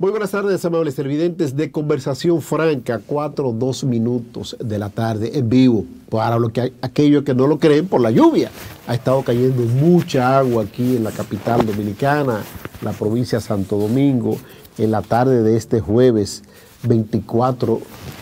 [0.00, 5.50] Muy buenas tardes, amables televidentes de Conversación Franca, 4, 2 minutos de la tarde en
[5.50, 5.84] vivo.
[6.08, 8.50] Para lo que aquellos que no lo creen por la lluvia.
[8.86, 12.40] Ha estado cayendo mucha agua aquí en la capital dominicana,
[12.80, 14.38] la provincia de Santo Domingo,
[14.78, 16.44] en la tarde de este jueves
[16.84, 17.78] 24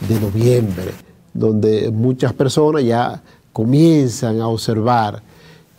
[0.09, 0.91] de noviembre,
[1.33, 5.23] donde muchas personas ya comienzan a observar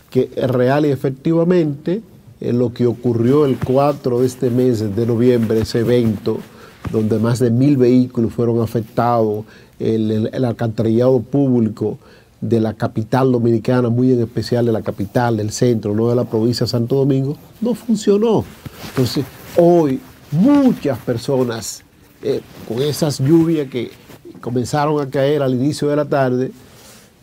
[0.10, 2.02] que real y efectivamente
[2.42, 6.40] en lo que ocurrió el 4 de este mes de noviembre, ese evento
[6.92, 9.46] donde más de mil vehículos fueron afectados,
[9.80, 11.98] el, alcantarillado público
[12.42, 16.24] de la capital dominicana, muy en especial de la capital, del centro, no de la
[16.24, 18.46] provincia de Santo Domingo, no funcionó.
[18.90, 19.26] Entonces,
[19.58, 20.00] hoy
[20.32, 21.84] muchas personas
[22.22, 23.92] eh, con esas lluvias que
[24.42, 26.52] comenzaron a caer al inicio de la tarde,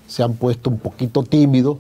[0.07, 1.79] se han puesto un poquito tímidos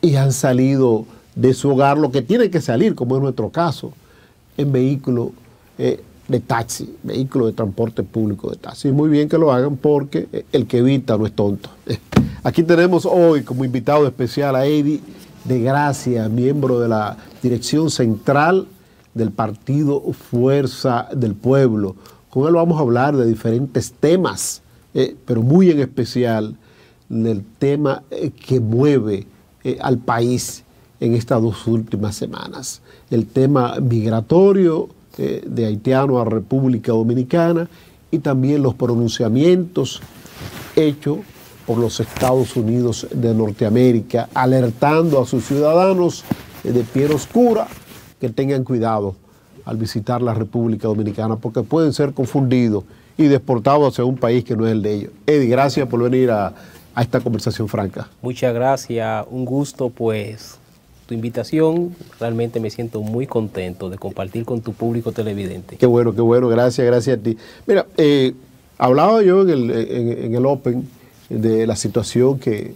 [0.00, 1.04] y han salido
[1.38, 3.92] de su hogar, lo que tiene que salir, como es nuestro caso,
[4.56, 5.30] en vehículo
[5.78, 8.90] eh, de taxi, vehículo de transporte público de taxi.
[8.90, 11.70] Muy bien que lo hagan porque eh, el que evita no es tonto.
[12.42, 15.00] Aquí tenemos hoy como invitado especial a Eddie
[15.44, 18.66] de Gracia, miembro de la dirección central
[19.14, 21.94] del partido Fuerza del Pueblo.
[22.30, 24.60] Con él vamos a hablar de diferentes temas,
[24.92, 26.56] eh, pero muy en especial
[27.08, 28.02] del tema
[28.44, 29.26] que mueve
[29.80, 30.64] al país
[31.00, 32.80] en estas dos últimas semanas.
[33.10, 37.68] El tema migratorio eh, de haitiano a República Dominicana
[38.10, 40.00] y también los pronunciamientos
[40.76, 41.18] hechos
[41.66, 46.24] por los Estados Unidos de Norteamérica, alertando a sus ciudadanos
[46.64, 47.66] de piel oscura
[48.20, 49.14] que tengan cuidado
[49.64, 52.84] al visitar la República Dominicana, porque pueden ser confundidos
[53.18, 55.12] y deportados hacia un país que no es el de ellos.
[55.26, 56.54] Eddie, gracias por venir a
[56.98, 58.08] esta conversación franca.
[58.22, 60.58] Muchas gracias, un gusto pues
[61.08, 61.96] tu invitación.
[62.20, 65.76] Realmente me siento muy contento de compartir con tu público televidente.
[65.78, 66.48] Qué bueno, qué bueno.
[66.48, 67.36] Gracias, gracias a ti.
[67.66, 68.34] Mira, eh,
[68.76, 70.86] hablaba yo en el, en, el, Open
[71.30, 72.74] de la situación que,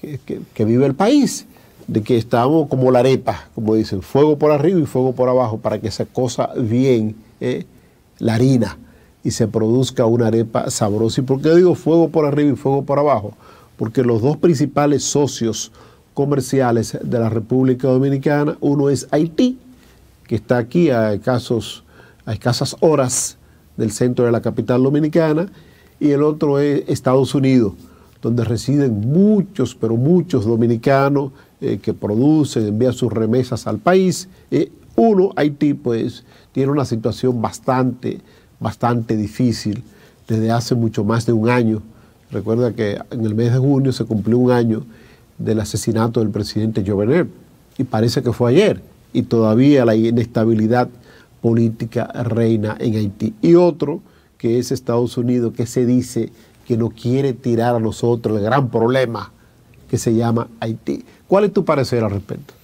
[0.00, 1.46] que, vive el país,
[1.86, 5.58] de que estamos como la arepa, como dicen, fuego por arriba y fuego por abajo,
[5.58, 7.64] para que se cosa bien eh,
[8.18, 8.76] la harina
[9.22, 11.20] y se produzca una arepa sabrosa.
[11.20, 13.34] ¿Y por qué digo fuego por arriba y fuego por abajo?
[13.76, 15.70] Porque los dos principales socios
[16.14, 18.56] comerciales de la República Dominicana.
[18.60, 19.58] Uno es Haití,
[20.26, 21.84] que está aquí a, escasos,
[22.26, 23.36] a escasas horas
[23.76, 25.50] del centro de la capital dominicana,
[25.98, 27.74] y el otro es Estados Unidos,
[28.20, 34.28] donde residen muchos, pero muchos dominicanos eh, que producen, envían sus remesas al país.
[34.50, 38.20] Eh, uno, Haití, pues tiene una situación bastante,
[38.60, 39.82] bastante difícil
[40.28, 41.82] desde hace mucho más de un año.
[42.30, 44.84] Recuerda que en el mes de junio se cumplió un año
[45.44, 47.28] del asesinato del presidente Jovenel.
[47.78, 48.82] Y parece que fue ayer.
[49.12, 50.88] Y todavía la inestabilidad
[51.40, 53.34] política reina en Haití.
[53.42, 54.00] Y otro,
[54.38, 56.30] que es Estados Unidos, que se dice
[56.66, 59.32] que no quiere tirar a nosotros el gran problema
[59.90, 61.04] que se llama Haití.
[61.28, 62.54] ¿Cuál es tu parecer al respecto?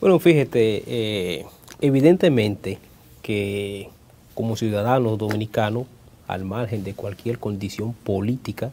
[0.00, 1.46] Bueno, fíjate, eh,
[1.80, 2.78] evidentemente
[3.22, 3.88] que
[4.34, 5.86] como ciudadanos dominicanos,
[6.26, 8.70] al margen de cualquier condición política,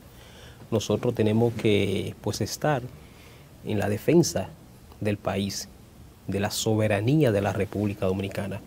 [0.71, 2.83] nosotros tenemos que pues estar
[3.67, 4.49] en la defensa
[4.99, 5.67] del país,
[6.27, 8.61] de la soberanía de la República Dominicana.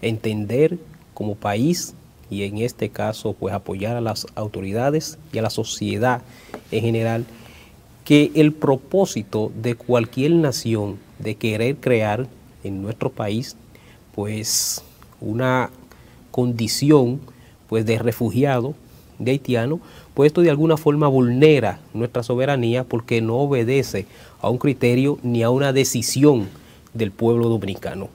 [0.00, 0.78] Entender
[1.12, 1.94] como país
[2.30, 6.22] y en este caso pues apoyar a las autoridades y a la sociedad
[6.70, 7.24] en general
[8.04, 12.26] que el propósito de cualquier nación de querer crear
[12.62, 13.56] en nuestro país
[14.14, 14.82] pues
[15.20, 15.70] una
[16.30, 17.20] condición
[17.68, 18.74] pues de refugiado
[19.18, 19.80] de haitiano
[20.14, 24.06] pues esto de alguna forma vulnera nuestra soberanía porque no obedece
[24.40, 26.48] a un criterio ni a una decisión
[26.94, 28.08] del pueblo dominicano.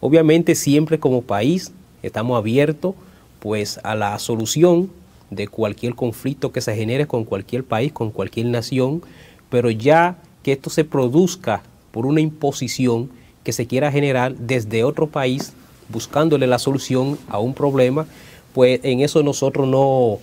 [0.00, 1.72] Obviamente siempre como país
[2.02, 2.94] estamos abiertos
[3.40, 4.90] pues a la solución
[5.30, 9.02] de cualquier conflicto que se genere con cualquier país, con cualquier nación,
[9.48, 13.10] pero ya que esto se produzca por una imposición
[13.42, 15.52] que se quiera generar desde otro país
[15.88, 18.06] buscándole la solución a un problema,
[18.52, 20.18] pues en eso nosotros no,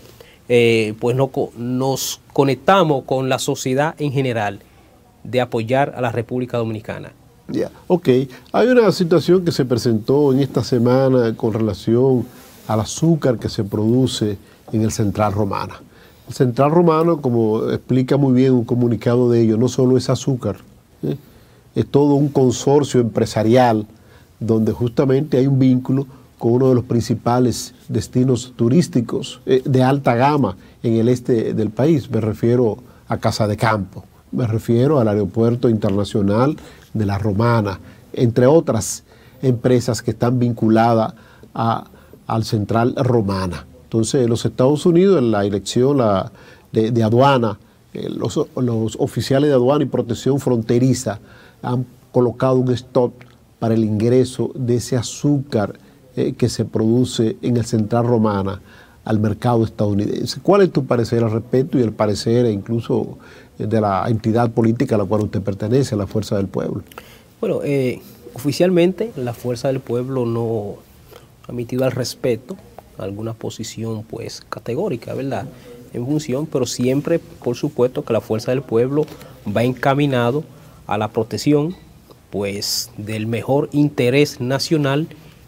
[0.49, 4.59] eh, pues no, nos conectamos con la sociedad en general
[5.23, 7.13] de apoyar a la República Dominicana.
[7.47, 8.09] Ya, ok.
[8.51, 12.25] Hay una situación que se presentó en esta semana con relación
[12.67, 14.37] al azúcar que se produce
[14.71, 15.81] en el Central Romana.
[16.27, 20.57] El Central Romano, como explica muy bien un comunicado de ellos, no solo es azúcar,
[21.03, 21.17] ¿eh?
[21.75, 23.85] es todo un consorcio empresarial
[24.39, 26.07] donde justamente hay un vínculo
[26.43, 31.69] con uno de los principales destinos turísticos eh, de alta gama en el este del
[31.69, 32.11] país.
[32.11, 34.03] Me refiero a Casa de Campo,
[34.33, 36.57] me refiero al Aeropuerto Internacional
[36.93, 37.79] de la Romana,
[38.11, 39.05] entre otras
[39.41, 41.13] empresas que están vinculadas
[41.53, 41.85] a,
[42.27, 43.65] al Central Romana.
[43.85, 45.99] Entonces, los Estados Unidos, en la elección
[46.73, 47.57] de, aduana,
[47.93, 48.35] eh, los,
[48.99, 51.21] oficiales de aduana y protección fronteriza
[51.61, 53.13] han colocado un stop
[53.59, 55.79] para el ingreso de ese azúcar
[56.15, 58.61] eh, que se produce en el Central Romana
[59.05, 60.39] al mercado estadounidense.
[60.41, 63.17] ¿Cuál es tu parecer al respecto y el parecer incluso
[63.57, 66.83] de la entidad política a la cual usted pertenece, la Fuerza del Pueblo?
[67.41, 68.01] Bueno, eh,
[68.33, 70.75] oficialmente la Fuerza del Pueblo no
[71.47, 72.55] ha emitido al respeto
[72.97, 75.47] alguna posición pues categórica, ¿verdad?
[75.93, 79.05] En función, pero siempre, por supuesto, que la Fuerza del Pueblo
[79.45, 80.43] va encaminado
[80.87, 81.75] a la protección
[82.29, 85.07] pues del mejor interés nacional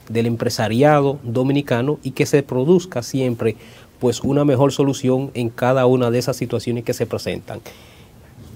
[0.10, 3.56] del empresariado dominicano y que se produzca siempre
[4.00, 7.62] pues una mejor solución en cada una de esas situaciones que se presentan.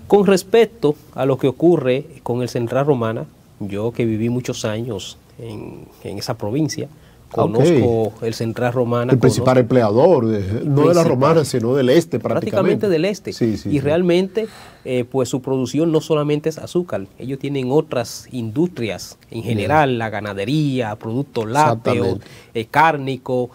[0.08, 3.26] Con respecto a lo que ocurre con el Central Romana,
[3.60, 6.88] yo que viví muchos años en, esa provincia,
[7.32, 9.14] conozco el Central Romana.
[9.14, 12.88] El principal empleador, no de la Romana, sino del este prácticamente.
[12.88, 13.70] Prácticamente del este.
[13.70, 14.48] y realmente,
[14.86, 20.10] eh, pues su producción no solamente es azúcar, ellos tienen otras industrias en general, la
[20.10, 22.20] ganadería, productos lácteos,
[22.54, 23.50] eh, cárnico,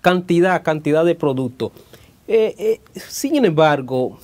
[0.00, 1.72] cantidad, cantidad de productos.
[2.26, 4.18] Eh, sin embargo,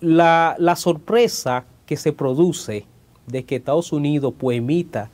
[0.00, 2.86] la, la sorpresa que se produce
[3.26, 5.10] de que Estados Unidos pues emita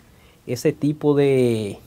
[0.46, 1.78] ese tipo de,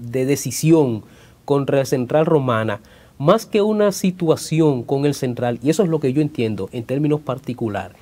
[0.00, 1.02] decisión
[1.44, 2.80] contra el Central Romana,
[3.18, 6.84] más que una situación con el Central, y eso es lo que yo entiendo en
[6.84, 7.92] términos particular,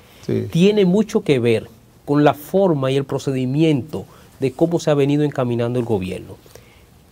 [0.51, 1.67] tiene mucho que ver
[2.03, 4.05] con la forma y el procedimiento
[4.39, 6.35] de cómo se ha venido encaminando el gobierno.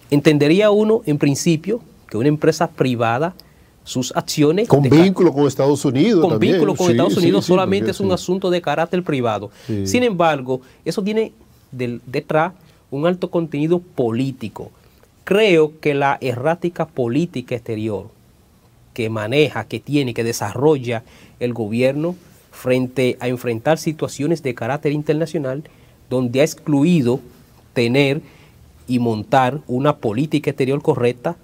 [0.09, 3.35] Entendería uno, en principio, que una empresa privada
[3.83, 4.67] sus acciones.
[4.67, 6.21] Con vínculo con Estados Unidos.
[6.21, 9.51] Con vínculo con Estados Unidos solamente es un asunto de carácter privado.
[9.85, 11.33] Sin embargo, eso tiene
[11.71, 12.53] detrás
[12.95, 14.71] un alto contenido político.
[15.23, 18.09] Creo que la errática política exterior
[18.93, 21.03] que maneja, que tiene, que desarrolla
[21.39, 22.15] el gobierno
[22.51, 25.63] frente a enfrentar situaciones de carácter internacional,
[26.09, 27.19] donde ha excluido
[27.73, 28.21] tener
[28.87, 31.35] y montar una política exterior correcta,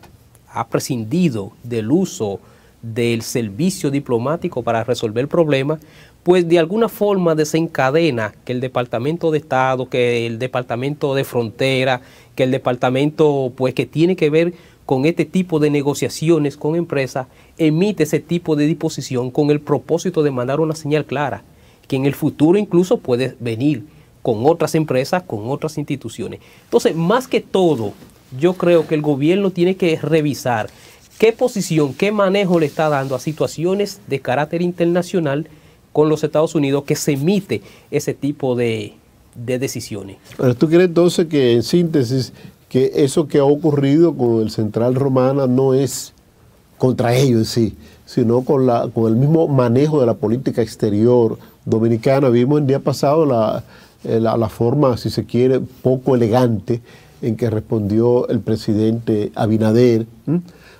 [0.54, 2.40] ha prescindido del uso
[2.82, 5.80] del servicio diplomático para resolver el problema,
[6.30, 12.02] pues de alguna forma desencadena que el Departamento de Estado, que el Departamento de Frontera,
[12.36, 14.54] que el Departamento pues que tiene que ver
[14.86, 17.26] con este tipo de negociaciones con empresas,
[17.58, 21.42] emite ese tipo de disposición con el propósito de mandar una señal clara,
[21.88, 23.86] que en el futuro incluso puede venir
[24.22, 26.42] con otras empresas, con otras instituciones.
[26.66, 27.94] Entonces, más que todo,
[28.40, 30.70] yo creo que el gobierno tiene que revisar
[31.18, 35.50] qué posición, qué manejo le está dando a situaciones de carácter internacional
[36.00, 37.62] con los Estados Unidos que se emite
[37.92, 38.94] ese tipo de,
[39.36, 40.16] decisiones.
[40.38, 42.32] Pero tú crees entonces que en síntesis
[42.70, 46.14] que eso que ha ocurrido con el Central Romana no es
[46.78, 51.38] contra ellos en sí, sino con, la, con el mismo manejo de la política exterior
[51.66, 52.30] dominicana.
[52.30, 53.66] Vimos el día pasado la,
[54.06, 56.80] eh, la forma, si se quiere, poco elegante
[57.22, 60.06] en que respondió el presidente Abinader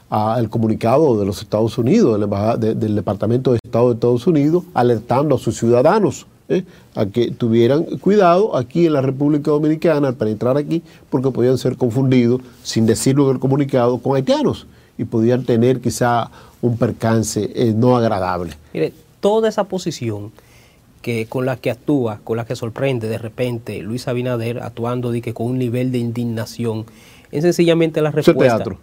[0.10, 2.20] al comunicado de los Estados Unidos,
[2.60, 6.64] del, Departamento de Estado de Estados Unidos, alertando a sus ciudadanos ¿eh?
[6.96, 11.78] a que tuvieran cuidado aquí en la República Dominicana al penetrar aquí, porque podían ser
[11.78, 14.66] confundidos, sin decirlo en el comunicado, con haitianos
[14.98, 16.30] y podían tener quizá
[16.62, 18.54] un percance eh, no agradable.
[18.74, 20.32] Mire, toda esa posición
[21.02, 25.22] que con la que actúa, con la que sorprende de repente Luis Abinader actuando de
[25.22, 26.86] que con un nivel de indignación,
[27.32, 28.58] es sencillamente la respuesta.
[28.58, 28.80] Teatro.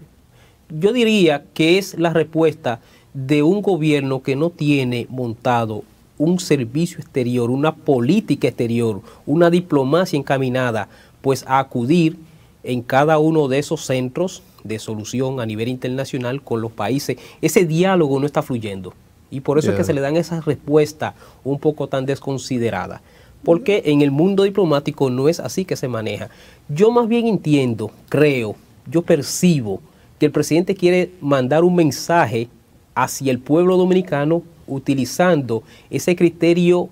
[0.69, 2.81] Yo diría que es la respuesta
[3.15, 5.85] de un gobierno que no tiene montado
[6.19, 10.89] un servicio exterior, una política exterior, una diplomacia encaminada,
[11.21, 12.17] pues a acudir
[12.65, 17.17] en cada uno de esos centros de solución a nivel internacional con los países.
[17.41, 18.93] Ese diálogo no está fluyendo.
[19.31, 23.03] Y por eso es que se le dan esas respuestas un poco tan desconsideradas.
[23.45, 26.29] Porque en el mundo diplomático no es así que se maneja.
[26.69, 28.57] Yo más bien entiendo, creo,
[28.91, 29.81] yo percibo
[30.19, 32.49] que el presidente quiere mandar un mensaje
[32.95, 36.89] hacia el pueblo dominicano utilizando ese criterio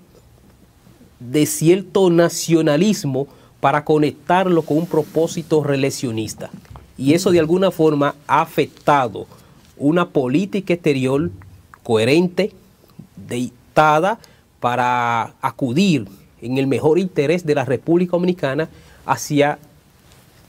[1.19, 3.27] de cierto nacionalismo
[3.59, 6.51] para conectarlo con un propósito relacionista.
[6.97, 9.27] Y eso de alguna forma ha afectado
[9.77, 11.31] una política exterior
[11.83, 12.51] coherente,
[13.27, 14.19] dictada
[14.59, 16.07] para acudir
[16.41, 18.69] en el mejor interés de la República Dominicana
[19.05, 19.59] hacia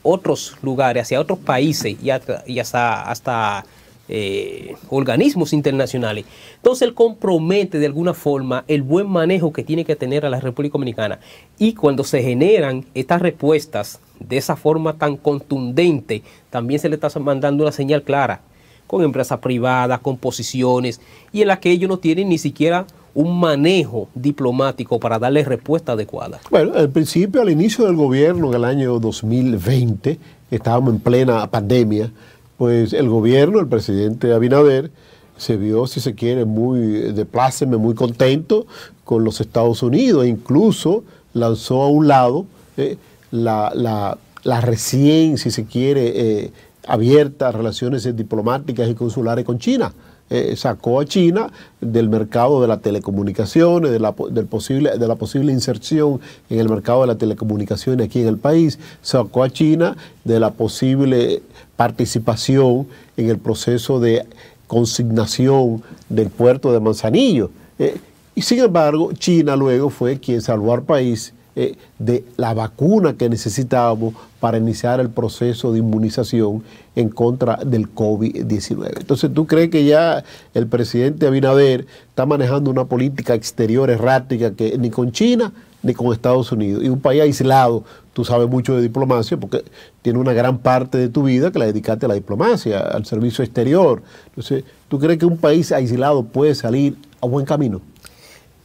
[0.07, 3.65] otros lugares, hacia otros países y hasta, hasta,
[4.09, 6.23] eh, organismos internacionales.
[6.55, 10.39] Entonces él compromete de alguna forma el buen manejo que tiene que tener a la
[10.39, 11.19] República Dominicana.
[11.59, 17.09] Y cuando se generan estas respuestas de esa forma tan contundente, también se le está
[17.19, 18.39] mandando una señal clara
[18.87, 21.01] con empresas privadas, con posiciones,
[21.33, 25.93] y en la que ellos no tienen ni siquiera un manejo diplomático para darle respuesta
[25.93, 26.39] adecuada.
[26.51, 30.19] Bueno, al principio, al inicio del gobierno, en el año 2020,
[30.51, 32.11] estábamos en plena pandemia,
[32.57, 34.91] pues el gobierno, el presidente Abinader,
[35.35, 38.67] se vio, si se quiere, muy de pláceme, muy contento
[39.03, 42.45] con los Estados Unidos, e incluso lanzó a un lado
[42.77, 42.97] eh,
[43.31, 44.15] la,
[44.61, 46.51] recién, si se quiere, eh,
[46.87, 49.91] abiertas relaciones diplomáticas y consulares con China.
[50.29, 55.15] Eh, sacó a China del mercado de las telecomunicaciones, de la, del posible, de la
[55.15, 56.19] posible inserción
[56.49, 60.51] en el mercado de las telecomunicaciones aquí en el país, sacó a China de la
[60.51, 61.41] posible
[61.77, 64.25] participación en el proceso de
[64.67, 67.49] consignación del puerto de Manzanillo.
[67.79, 67.97] Eh,
[68.35, 73.29] y sin embargo, China luego fue quien salvó al país eh, de la vacuna que
[73.29, 76.63] necesitábamos para iniciar el proceso de inmunización
[76.95, 78.99] en contra del COVID-19.
[78.99, 80.23] Entonces, ¿tú crees que ya
[80.53, 86.13] el presidente Abinader está manejando una política exterior errática que ni con China ni con
[86.13, 86.83] Estados Unidos?
[86.83, 87.83] Y un país aislado,
[88.13, 89.63] tú sabes mucho de diplomacia porque
[90.03, 93.43] tiene una gran parte de tu vida que la dedicaste a la diplomacia, al servicio
[93.43, 94.03] exterior.
[94.27, 97.81] Entonces, ¿tú crees que un país aislado puede salir a buen camino?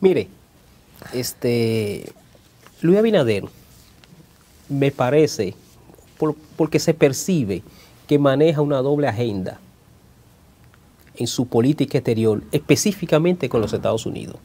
[0.03, 0.29] Mire,
[1.15, 2.13] este
[2.83, 3.45] Luis Abinader
[4.69, 5.55] me parece,
[6.57, 7.63] porque se percibe
[8.09, 9.61] que maneja una doble agenda
[11.17, 14.37] en su política exterior, específicamente con los Estados Unidos.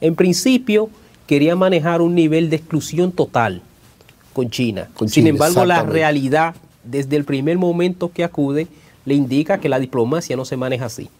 [0.00, 0.88] En principio,
[1.26, 3.60] quería manejar un nivel de exclusión total
[4.32, 4.88] con China.
[5.06, 8.68] Sin embargo, la realidad, desde el primer momento que acude,
[9.04, 11.10] le indica que la diplomacia no se maneja así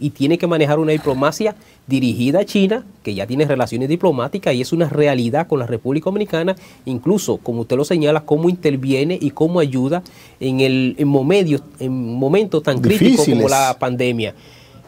[0.00, 1.54] y tiene que manejar una diplomacia
[1.86, 6.06] dirigida a China, que ya tiene relaciones diplomáticas y es una realidad con la República
[6.06, 10.02] Dominicana, incluso, como usted lo señala, cómo interviene y cómo ayuda
[10.40, 14.34] en, el, en, en momentos tan críticos como la pandemia.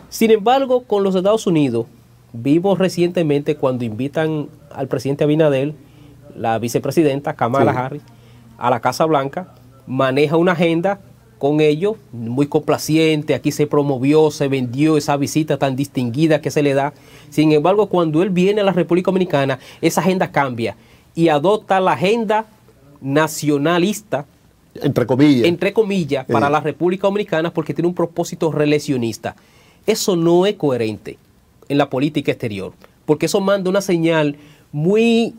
[0.09, 1.87] Sin embargo, con los Estados Unidos,
[2.33, 5.75] vimos recientemente cuando invitan al presidente Abinadel,
[6.37, 8.03] la vicepresidenta Kamala Harris,
[8.57, 9.55] a la Casa Blanca,
[9.87, 11.01] maneja una agenda
[11.43, 16.63] con ellos, muy complaciente, aquí se promovió, se vendió esa visita tan distinguida que se
[16.63, 16.95] le da.
[17.31, 20.77] Sin embargo, cuando él viene a la República Dominicana, esa agenda cambia
[21.17, 22.47] y adopta la agenda
[23.01, 24.25] nacionalista,
[24.77, 26.51] entre comillas, entre comillas para eh.
[26.51, 29.35] la República Dominicana porque tiene un propósito reeleccionista.
[29.85, 31.19] Eso no es coherente
[31.69, 32.73] en la política exterior,
[33.05, 34.37] porque eso manda una señal
[34.71, 35.35] muy,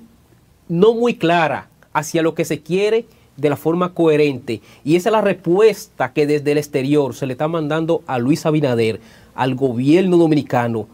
[0.67, 3.05] no muy clara hacia lo que se quiere
[3.37, 4.61] de la forma coherente.
[4.83, 8.45] Y esa es la respuesta que desde el exterior se le está mandando a Luis
[8.45, 8.99] Abinader,
[9.35, 10.87] al gobierno dominicano.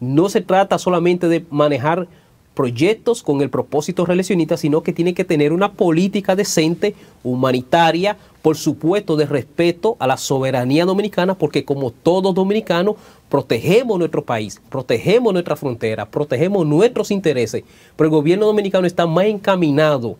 [0.00, 2.08] No se trata solamente de manejar
[2.54, 8.56] proyectos con el propósito reeleccionista, sino que tiene que tener una política decente, humanitaria, por
[8.56, 12.96] supuesto de respeto a la soberanía dominicana, porque como todos dominicanos
[13.28, 17.64] protegemos nuestro país, protegemos nuestra frontera, protegemos nuestros intereses,
[17.96, 20.16] pero el gobierno dominicano está más encaminado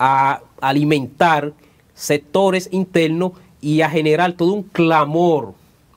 [0.00, 1.52] a alimentar
[1.94, 5.52] sectores internos y a generar todo un clamor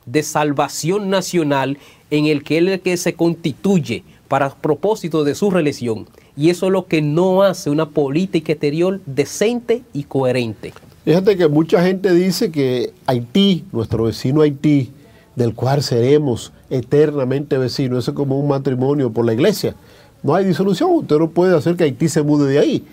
[0.05, 1.77] de salvación nacional
[2.11, 6.05] en el que él que se constituye para propósito de su reelección.
[6.35, 10.73] Y eso es lo que no hace una política exterior decente y coherente.
[11.05, 14.91] Fíjate que mucha gente dice que Haití, nuestro vecino Haití,
[15.37, 19.75] del cual seremos eternamente vecinos, eso es como un matrimonio por la iglesia.
[20.23, 22.83] No hay disolución, usted no puede hacer que Haití se mude de ahí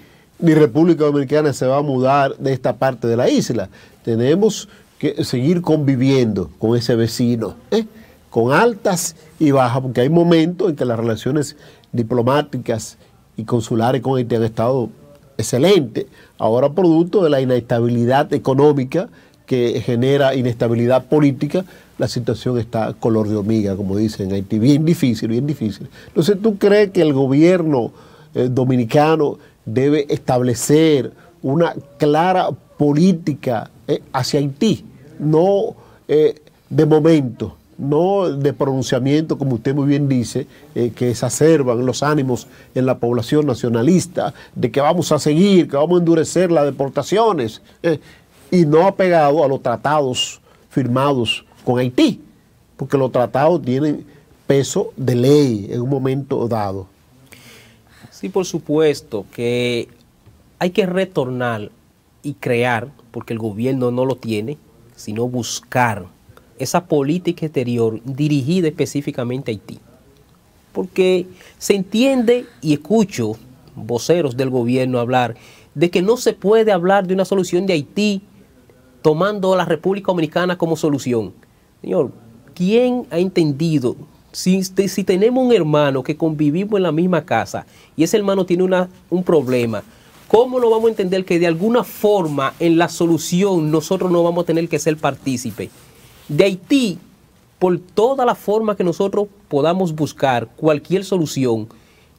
[0.40, 3.68] ni República Dominicana se va a mudar de esta parte de la isla.
[4.04, 4.68] Tenemos
[4.98, 7.86] que seguir conviviendo con ese vecino, ¿eh?
[8.28, 11.56] con altas y bajas, porque hay momentos en que las relaciones
[11.92, 12.96] diplomáticas
[13.36, 14.90] y consulares con Haití han estado
[15.36, 16.06] excelentes.
[16.38, 19.08] Ahora, producto de la inestabilidad económica
[19.46, 21.64] que genera inestabilidad política,
[21.98, 25.88] la situación está color de hormiga, como dicen en Haití, bien difícil, bien difícil.
[26.08, 27.90] Entonces, ¿tú crees que el gobierno
[28.34, 31.12] eh, dominicano debe establecer
[31.42, 34.84] una clara política eh, hacia Haití,
[35.18, 35.74] no
[36.08, 42.02] eh, de momento, no de pronunciamiento, como usted muy bien dice, eh, que exacerban los
[42.02, 46.64] ánimos en la población nacionalista, de que vamos a seguir, que vamos a endurecer las
[46.64, 47.62] deportaciones,
[48.50, 52.20] y no apegado a los tratados firmados con Haití,
[52.76, 54.04] porque los tratados tienen
[54.46, 56.86] peso de ley en un momento dado.
[58.20, 59.88] Sí, por supuesto que
[60.58, 61.70] hay que retornar
[62.22, 64.58] y crear, porque el gobierno no lo tiene,
[64.94, 66.04] sino buscar
[66.58, 69.78] esa política exterior dirigida específicamente a Haití.
[70.74, 73.36] Porque se entiende y escucho
[73.74, 75.36] voceros del gobierno hablar
[75.74, 78.20] de que no se puede hablar de una solución de Haití
[79.00, 81.32] tomando a la República Dominicana como solución.
[81.80, 82.12] Señor,
[82.52, 83.96] ¿quién ha entendido?
[84.32, 88.62] Si, si tenemos un hermano que convivimos en la misma casa y ese hermano tiene
[88.62, 89.82] una, un problema,
[90.28, 94.44] ¿cómo no vamos a entender que de alguna forma en la solución nosotros no vamos
[94.44, 95.70] a tener que ser partícipe?
[96.28, 96.98] De Haití,
[97.58, 101.68] por toda la forma que nosotros podamos buscar cualquier solución,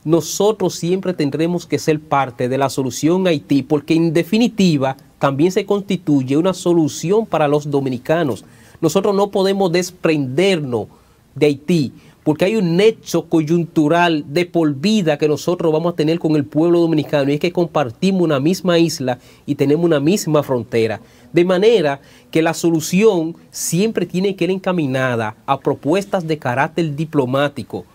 [0.04, 5.66] nosotros siempre tendremos que ser parte de la solución Haití, porque en definitiva también se
[5.66, 8.44] constituye una solución para los dominicanos.
[8.82, 10.88] Nosotros no podemos desprendernos
[11.36, 16.20] de Haití, porque hay un hecho coyuntural de por vida que nosotros vamos a tener
[16.20, 20.44] con el pueblo dominicano, y es que compartimos una misma isla y tenemos una misma
[20.44, 21.02] frontera.
[21.34, 27.86] De manera que la solución siempre tiene que ir encaminada a propuestas de carácter diplomático,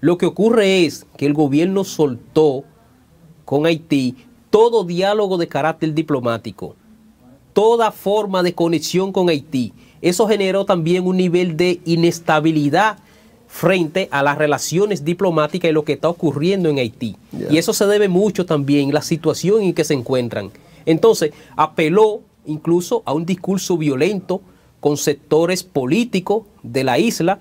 [0.00, 2.64] lo que ocurre es que el gobierno soltó
[3.46, 4.16] con Haití
[4.50, 6.76] todo diálogo de carácter diplomático,
[7.54, 9.72] toda forma de conexión con Haití.
[10.04, 12.98] Eso generó también un nivel de inestabilidad
[13.48, 17.16] frente a las relaciones diplomáticas y lo que está ocurriendo en Haití.
[17.48, 20.50] Y eso se debe mucho también a la situación en que se encuentran.
[20.84, 24.42] Entonces, apeló incluso a un discurso violento
[24.78, 27.38] con sectores políticos de la isla,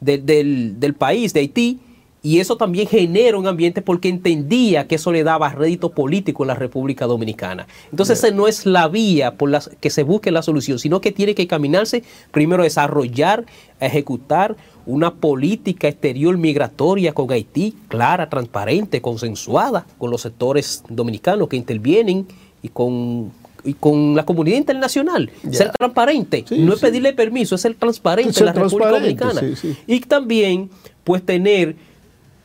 [0.00, 1.78] del, del país de Haití,
[2.22, 6.48] y eso también genera un ambiente porque entendía que eso le daba rédito político en
[6.48, 7.66] la República Dominicana.
[7.90, 11.10] Entonces, esa no es la vía por la que se busque la solución, sino que
[11.10, 13.44] tiene que caminarse primero a desarrollar,
[13.80, 21.48] a ejecutar una política exterior migratoria con Haití, clara, transparente, consensuada con los sectores dominicanos
[21.48, 22.26] que intervienen
[22.62, 23.32] y con
[23.64, 25.30] y con la comunidad internacional.
[25.52, 26.44] Ser transparente.
[26.50, 29.40] no es pedirle permiso, es ser transparente en la República Dominicana.
[29.86, 30.68] Y también,
[31.04, 31.76] pues, tener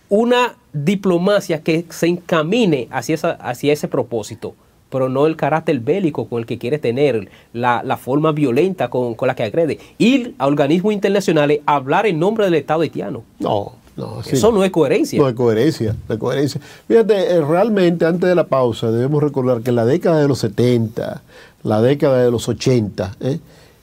[0.09, 4.55] una diplomacia que se encamine hacia, esa, hacia ese propósito,
[4.89, 9.35] pero no el carácter bélico con el que quiere tener, la, forma violenta con, la
[9.35, 9.79] que agrede.
[9.97, 13.23] Ir a organismos internacionales a hablar en nombre del Estado haitiano.
[13.39, 15.19] No, no, Eso no es coherencia.
[15.19, 16.61] No es coherencia, no es coherencia.
[16.87, 20.39] Fíjate, eh, realmente antes de la pausa debemos recordar que en la década de los
[20.39, 21.21] 70,
[21.63, 23.39] la década de los 80, eh,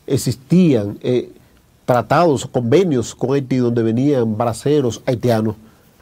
[0.07, 1.31] existían eh,
[1.85, 5.57] tratados, convenios con Haití donde venían braceros haitianos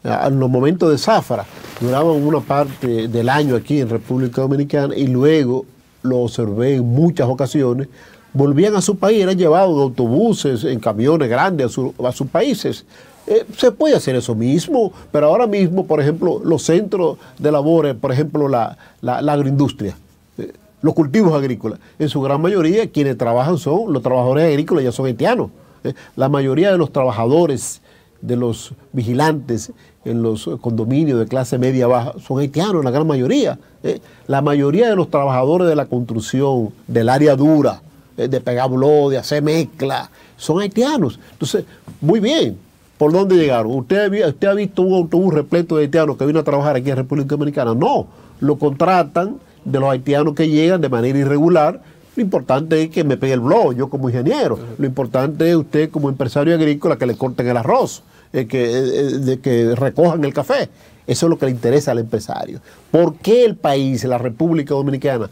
[0.05, 1.45] en los momentos de zafra,
[1.81, 5.65] duraban una parte del año aquí en República Dominicana y luego
[6.03, 7.89] lo observé en muchas ocasiones,
[8.33, 12.85] volvían a su país, eran llevados en autobuses, en camiones grandes a, sus países.
[13.27, 17.95] Eh, se puede hacer eso mismo, pero ahora mismo, por ejemplo, los centros de labores,
[17.95, 19.97] por ejemplo, la, agroindustria,
[20.39, 24.93] eh, los cultivos agrícolas, en su gran mayoría quienes trabajan son los trabajadores agrícolas, ya
[24.93, 25.51] son haitianos.
[25.85, 27.81] Eh, la mayoría de los trabajadores,
[28.23, 29.73] de los vigilantes
[30.05, 33.59] en los condominios de clase media baja son haitianos, la gran mayoría.
[33.83, 34.01] ¿eh?
[34.27, 37.83] La mayoría de los trabajadores de la construcción, del área dura,
[38.17, 41.19] eh, de pegar de hacer mezcla, son haitianos.
[41.33, 41.65] Entonces,
[42.01, 42.57] muy bien.
[42.99, 43.73] ¿Por dónde llegaron?
[43.73, 46.97] ¿Usted, usted ha visto un autobús repleto de haitianos que vino a trabajar aquí en
[46.97, 47.75] República Dominicana?
[47.75, 48.07] No,
[48.39, 51.81] lo contratan de los haitianos que llegan de manera irregular.
[52.15, 54.57] Lo importante es que me pegue el blog, yo como ingeniero.
[54.79, 58.05] Lo importante es usted como empresario agrícola que le corten el arroz.
[58.33, 60.71] Eh, que, eh, eh, de que recojan el café.
[61.07, 62.61] Eso es lo que le interesa al empresario.
[62.91, 65.29] ¿Por qué el país, la República Dominicana,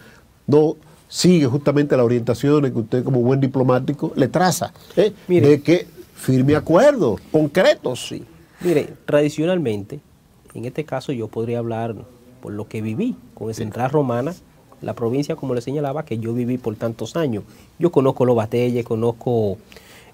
[0.46, 0.76] no
[1.08, 4.72] sigue justamente las orientaciones que usted como buen diplomático le traza?
[4.94, 8.06] de que firme acuerdos concretos.
[8.06, 8.22] Sí.
[8.60, 10.00] Mire, tradicionalmente,
[10.52, 11.94] en este caso yo podría hablar
[12.42, 14.34] por lo que viví con el Central Romana,
[14.82, 17.44] la provincia, como le señalaba, que yo viví por tantos años.
[17.78, 19.56] Yo conozco los batalles, conozco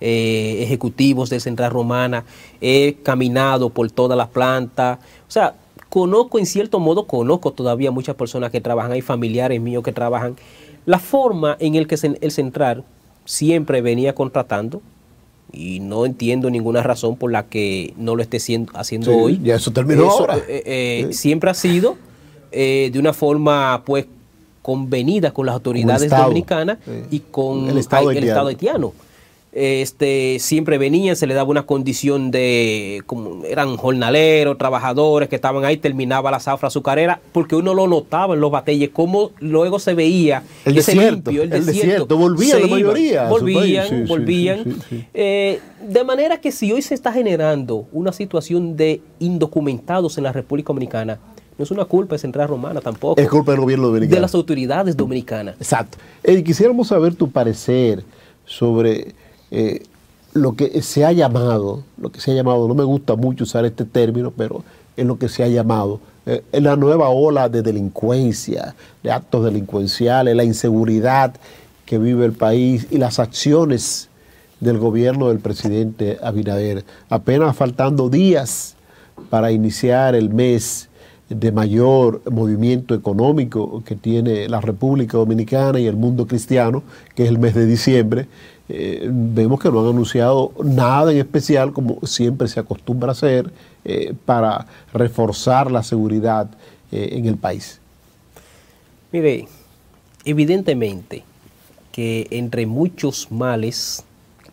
[0.00, 2.24] eh, ejecutivos de Central Romana,
[2.60, 5.54] he caminado por todas las plantas, o sea,
[5.88, 10.36] conozco en cierto modo, conozco todavía muchas personas que trabajan, hay familiares míos que trabajan.
[10.84, 12.84] La forma en el que el Central
[13.24, 14.82] siempre venía contratando,
[15.52, 18.38] y no entiendo ninguna razón por la que no lo esté
[18.74, 19.40] haciendo hoy.
[19.42, 20.36] Ya eso terminó ahora.
[20.48, 21.96] Eh, eh, siempre ha sido
[22.52, 24.06] de una forma, pues,
[24.60, 26.78] convenida con las autoridades dominicanas
[27.10, 28.92] y con el Estado, el Estado haitiano
[29.58, 35.64] este, siempre venían, se le daba una condición de, como eran jornaleros, trabajadores que estaban
[35.64, 39.78] ahí, terminaba la zafra su carrera, porque uno lo notaba en los batalles, cómo luego
[39.78, 43.28] se veía el desierto, el, desierto, volvían la mayoría.
[43.30, 44.76] Volvían, volvían.
[45.14, 50.32] Eh, de manera que si hoy se está generando una situación de indocumentados en la
[50.32, 51.18] República Dominicana,
[51.56, 53.18] no es una culpa de Central Romana tampoco.
[53.18, 54.16] Es culpa del gobierno dominicano.
[54.16, 55.54] De las autoridades dominicanas.
[55.58, 55.96] Exacto.
[56.44, 58.04] quisiéramos saber tu parecer
[58.44, 59.14] sobre
[59.50, 59.82] eh,
[60.32, 63.64] lo que se ha llamado, lo que se ha llamado, no me gusta mucho usar
[63.64, 64.64] este término, pero
[64.96, 70.34] es lo que se ha llamado, eh, la nueva ola de delincuencia, de actos delincuenciales,
[70.34, 71.34] la inseguridad
[71.84, 74.08] que vive el país y las acciones
[74.60, 76.84] del gobierno del presidente Abinader.
[77.08, 78.74] Apenas faltando días
[79.30, 80.88] para iniciar el mes
[81.28, 86.82] de mayor movimiento económico que tiene la República Dominicana y el mundo cristiano,
[87.14, 88.26] que es el mes de diciembre,
[88.68, 93.52] eh, vemos que no han anunciado nada en especial, como siempre se acostumbra a hacer,
[93.84, 96.48] eh, para reforzar la seguridad
[96.90, 97.80] eh, en el país.
[99.12, 99.46] Mire,
[100.24, 101.22] evidentemente
[101.92, 104.04] que entre muchos males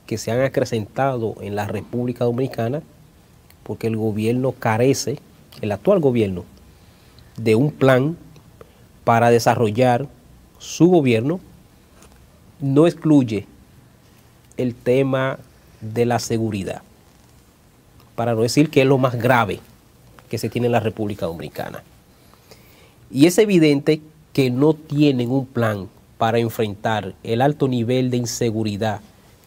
[0.06, 2.82] que se han acrecentado en la República Dominicana,
[3.63, 5.19] porque el gobierno carece,
[5.62, 6.43] el actual gobierno,
[7.38, 8.15] de un plan
[9.04, 10.08] para desarrollar
[10.60, 11.39] su gobierno,
[12.62, 13.47] no excluye
[14.57, 15.39] el tema
[15.81, 16.81] de la seguridad,
[18.15, 19.59] para no decir que es lo más grave
[20.29, 21.83] que se tiene en la República Dominicana.
[23.11, 24.01] Y es evidente
[24.33, 25.87] que no tienen un plan
[26.17, 29.01] para enfrentar el alto nivel de inseguridad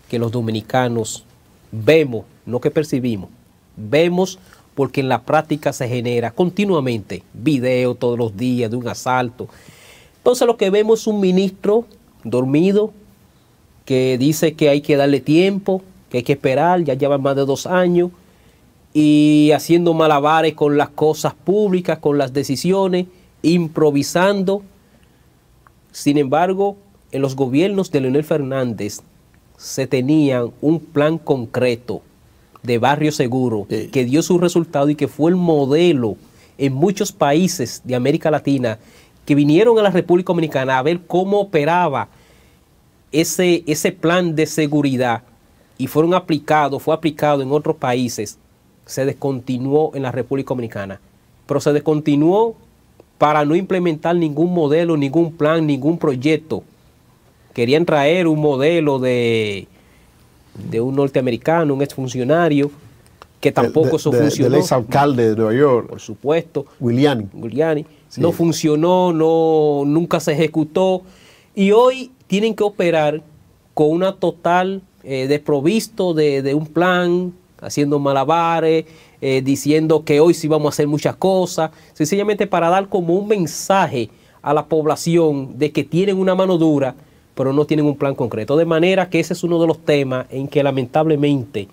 [0.08, 1.24] que los dominicanos
[1.72, 3.30] vemos, no que percibimos,
[3.76, 4.38] vemos
[4.74, 9.48] porque en la práctica se genera continuamente video todos los días de un asalto.
[10.18, 11.86] Entonces lo que vemos es un ministro
[12.22, 12.92] dormido
[13.86, 17.46] que dice que hay que darle tiempo, que hay que esperar, ya lleva más de
[17.46, 18.10] dos años,
[18.92, 23.06] y haciendo malabares con las cosas públicas, con las decisiones,
[23.42, 24.62] improvisando.
[25.92, 26.76] Sin embargo,
[27.12, 29.00] en los gobiernos de Leonel Fernández
[29.56, 32.02] se tenía un plan concreto
[32.62, 36.16] de barrio seguro que dio su resultado y que fue el modelo
[36.58, 38.78] en muchos países de América Latina
[39.24, 42.08] que vinieron a la República Dominicana a ver cómo operaba
[43.12, 45.22] ese, ese plan de seguridad
[45.78, 48.38] y fueron aplicados, fue aplicado en otros países,
[48.86, 51.00] se descontinuó en la República Dominicana.
[51.46, 52.56] Pero se descontinuó
[53.18, 56.62] para no implementar ningún modelo, ningún plan, ningún proyecto.
[57.52, 59.66] Querían traer un modelo de,
[60.70, 62.70] de un norteamericano, un exfuncionario,
[63.40, 64.50] que tampoco eso funcionó.
[64.50, 65.88] Del ex alcalde de Nueva York.
[65.88, 66.66] Por supuesto.
[66.80, 67.28] Giuliani.
[67.32, 67.86] Giuliani.
[68.18, 71.02] No funcionó, no, nunca se ejecutó.
[71.54, 73.22] Y hoy tienen que operar
[73.74, 78.86] con una total eh, desprovisto de, un plan, haciendo malabares,
[79.20, 83.28] eh, diciendo que hoy sí vamos a hacer muchas cosas, sencillamente para dar como un
[83.28, 84.10] mensaje
[84.42, 86.94] a la población de que tienen una mano dura
[87.36, 88.56] pero no tienen un plan concreto.
[88.56, 91.68] De manera que ese es uno de los temas en que lamentablemente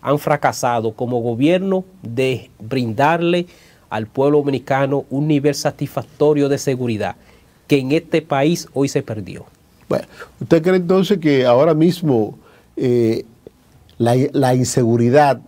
[0.00, 3.46] han fracasado como gobierno de brindarle
[3.90, 7.16] al pueblo dominicano un nivel satisfactorio de seguridad
[7.66, 9.44] que en este país hoy se perdió.
[9.88, 10.06] Bueno,
[10.40, 12.38] ¿usted cree entonces que ahora mismo
[12.76, 13.24] eh,
[13.98, 15.40] la, inseguridad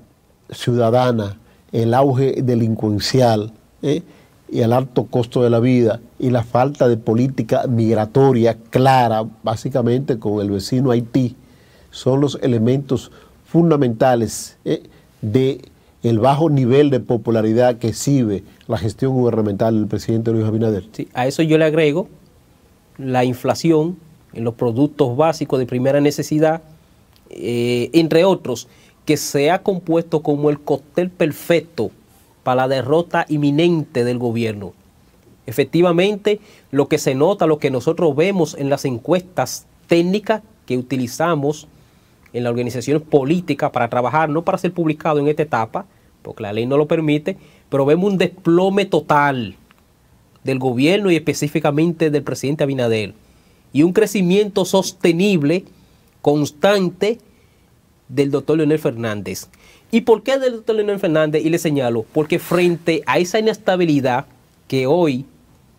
[0.50, 1.38] ciudadana,
[1.72, 4.02] el auge delincuencial, eh,
[4.50, 10.18] y el alto costo de la vida y la falta de política migratoria clara, básicamente
[10.18, 11.36] con el vecino Haití,
[11.90, 13.10] son los elementos
[13.46, 14.82] fundamentales eh,
[15.22, 15.60] de
[16.02, 20.84] el bajo nivel de popularidad que exhibe la gestión gubernamental del presidente Luis Abinader.
[20.92, 22.08] Sí, a eso yo le agrego
[22.96, 23.96] la inflación
[24.32, 26.62] en los productos básicos de primera necesidad,
[27.30, 28.68] eh, entre otros,
[29.04, 31.90] que se ha compuesto como el cóctel perfecto
[32.42, 34.72] para la derrota inminente del gobierno.
[35.46, 36.40] Efectivamente,
[36.70, 41.66] lo que se nota, lo que nosotros vemos en las encuestas técnicas que utilizamos
[42.32, 45.86] en las organizaciones políticas para trabajar, no para ser publicado en esta etapa,
[46.22, 47.36] porque la ley no lo permite,
[47.68, 49.56] pero vemos un desplome total
[50.44, 53.14] del gobierno y específicamente del presidente Abinader
[53.72, 55.64] y un crecimiento sostenible,
[56.22, 57.18] constante,
[58.08, 59.48] del doctor Leonel Fernández.
[59.92, 61.44] ¿Y por qué del doctor Leonel Fernández?
[61.44, 64.26] Y le señalo, porque frente a esa inestabilidad
[64.68, 65.24] que hoy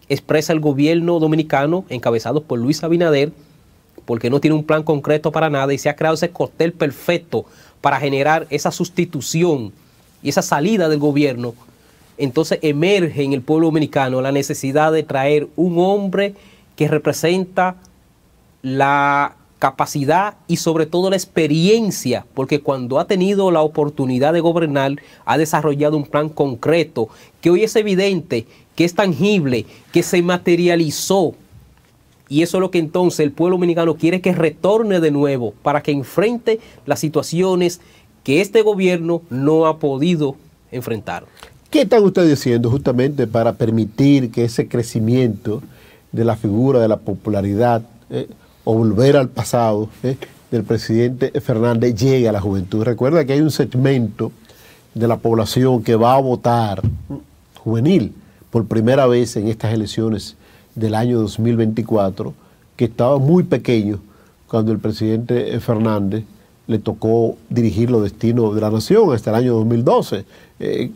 [0.09, 3.31] expresa el gobierno dominicano, encabezado por Luis Abinader,
[4.05, 7.45] porque no tiene un plan concreto para nada y se ha creado ese cóctel perfecto
[7.81, 9.71] para generar esa sustitución
[10.23, 11.53] y esa salida del gobierno,
[12.17, 16.35] entonces emerge en el pueblo dominicano la necesidad de traer un hombre
[16.75, 17.77] que representa
[18.61, 24.93] la capacidad y sobre todo la experiencia, porque cuando ha tenido la oportunidad de gobernar,
[25.23, 27.09] ha desarrollado un plan concreto,
[27.41, 31.35] que hoy es evidente, que es tangible, que se materializó.
[32.27, 35.83] Y eso es lo que entonces el pueblo dominicano quiere que retorne de nuevo para
[35.83, 37.81] que enfrente las situaciones
[38.23, 40.37] que este gobierno no ha podido
[40.71, 41.25] enfrentar.
[41.69, 45.61] ¿Qué están ustedes diciendo justamente para permitir que ese crecimiento
[46.11, 48.27] de la figura de la popularidad eh,
[48.63, 50.17] o volver al pasado, ¿eh?
[50.51, 52.83] del presidente Fernández llegue a la juventud.
[52.83, 54.31] Recuerda que hay un segmento
[54.93, 56.81] de la población que va a votar
[57.55, 58.13] juvenil
[58.49, 60.35] por primera vez en estas elecciones
[60.75, 62.33] del año 2024,
[62.75, 63.99] que estaba muy pequeño
[64.47, 66.25] cuando el presidente Fernández
[66.67, 70.25] le tocó dirigir los destinos de la nación hasta el año 2012.
[70.59, 70.91] Eh,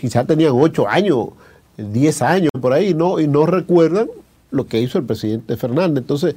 [0.00, 1.28] quizás tenían ocho años,
[1.92, 3.20] diez años por ahí, ¿no?
[3.20, 4.08] y no recuerdan
[4.50, 6.02] lo que hizo el presidente Fernández.
[6.02, 6.34] Entonces,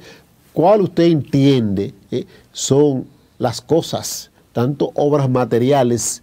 [0.52, 3.06] ¿cuál usted entiende eh, son
[3.38, 6.22] las cosas, tanto obras materiales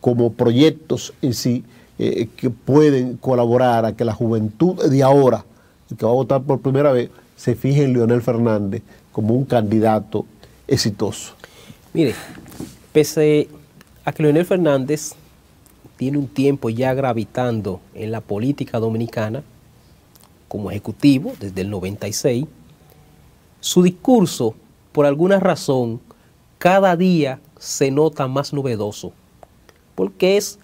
[0.00, 1.64] como proyectos en sí,
[1.98, 5.44] eh, que pueden colaborar a que la juventud de ahora,
[5.88, 10.24] que va a votar por primera vez, se fije en Leonel Fernández como un candidato
[10.68, 11.34] exitoso?
[11.92, 12.14] Mire,
[12.92, 13.48] pese
[14.04, 15.14] a que Leonel Fernández
[15.96, 19.42] tiene un tiempo ya gravitando en la política dominicana
[20.48, 22.44] como ejecutivo desde el 96,
[23.60, 24.54] su discurso,
[24.90, 26.00] por alguna razón,
[26.58, 29.12] cada día se nota más novedoso,
[29.94, 30.58] porque es,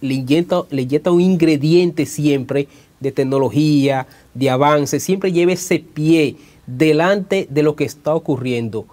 [0.00, 2.68] le inyecta, le inyecta un ingrediente siempre
[3.00, 8.86] de tecnología, de avance, siempre lleva ese pie delante de lo que está ocurriendo.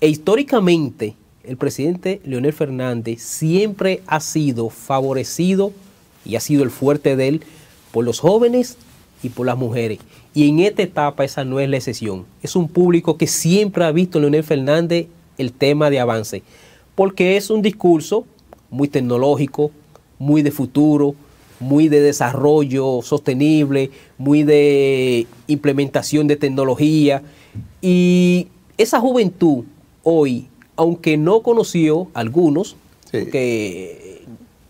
[0.00, 5.72] E históricamente, el presidente Leonel Fernández siempre ha sido favorecido
[6.24, 7.42] y ha sido el fuerte de él
[7.90, 8.76] por los jóvenes
[9.22, 9.98] y por las mujeres.
[10.34, 12.24] Y en esta etapa esa no es la excepción.
[12.42, 15.06] Es un público que siempre ha visto en Leonel Fernández
[15.38, 16.42] el tema de avance,
[16.94, 18.26] porque es un discurso
[18.70, 19.70] muy tecnológico,
[20.18, 21.14] muy de futuro,
[21.60, 27.22] muy de desarrollo sostenible, muy de implementación de tecnología.
[27.80, 29.64] Y esa juventud
[30.02, 32.76] hoy, aunque no conoció algunos,
[33.10, 34.22] que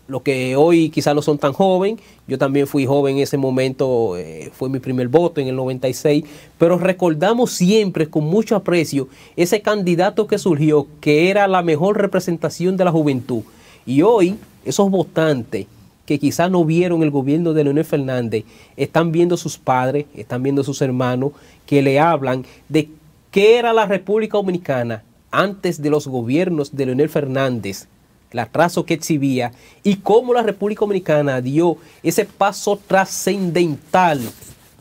[0.07, 4.17] lo que hoy quizás no son tan joven, yo también fui joven en ese momento,
[4.17, 6.25] eh, fue mi primer voto en el 96,
[6.57, 12.75] pero recordamos siempre con mucho aprecio ese candidato que surgió, que era la mejor representación
[12.75, 13.43] de la juventud.
[13.85, 14.35] Y hoy
[14.65, 15.67] esos votantes
[16.05, 18.43] que quizás no vieron el gobierno de Leonel Fernández,
[18.75, 21.31] están viendo sus padres, están viendo sus hermanos,
[21.65, 22.89] que le hablan de
[23.31, 25.01] qué era la República Dominicana
[25.33, 27.87] antes de los gobiernos de Leonel Fernández,
[28.31, 29.51] el atraso que exhibía
[29.83, 34.21] y cómo la República Dominicana dio ese paso trascendental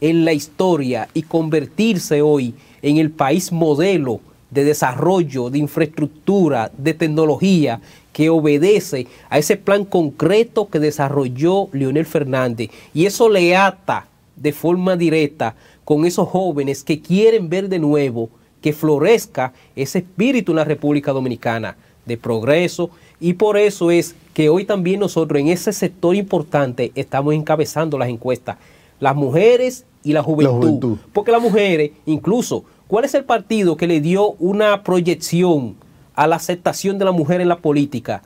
[0.01, 6.93] en la historia y convertirse hoy en el país modelo de desarrollo, de infraestructura, de
[6.93, 7.81] tecnología
[8.12, 12.71] que obedece a ese plan concreto que desarrolló Leonel Fernández.
[12.93, 18.29] Y eso le ata de forma directa con esos jóvenes que quieren ver de nuevo
[18.62, 22.90] que florezca ese espíritu en la República Dominicana de progreso.
[23.20, 28.09] Y por eso es que hoy también nosotros en ese sector importante estamos encabezando las
[28.09, 28.57] encuestas.
[29.01, 30.55] Las mujeres y la juventud.
[30.55, 30.98] La juventud.
[31.12, 35.77] Porque las mujeres, incluso, ¿cuál es el partido que le dio una proyección
[36.14, 38.22] a la aceptación de la mujer en la política,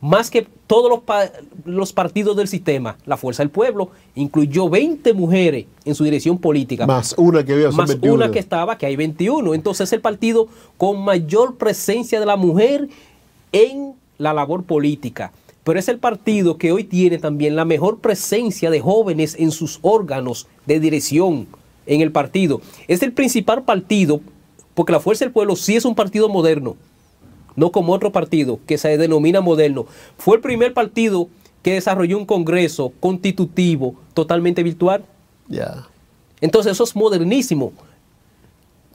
[0.00, 1.30] más que todos los,
[1.64, 6.86] los, partidos del sistema, la Fuerza del Pueblo incluyó 20 mujeres en su dirección política.
[6.86, 9.54] Más una que había Más una que estaba, que hay 21.
[9.54, 12.88] Entonces es el partido con mayor presencia de la mujer
[13.52, 15.32] en la labor política.
[15.64, 19.78] Pero es el partido que hoy tiene también la mejor presencia de jóvenes en sus
[19.82, 21.46] órganos de dirección
[21.84, 22.62] en el partido.
[22.88, 24.20] Es el principal partido,
[24.74, 26.76] porque la Fuerza del Pueblo sí es un partido moderno
[27.56, 29.86] no como otro partido que se denomina moderno.
[30.18, 31.28] Fue el primer partido
[31.62, 35.04] que desarrolló un congreso constitutivo totalmente virtual.
[35.48, 35.86] Ya.
[36.40, 37.72] Entonces eso es modernísimo.